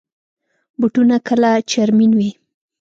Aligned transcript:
بوټونه 0.79 1.15
کله 1.27 1.49
چرمین 1.71 2.11
وي. 2.17 2.31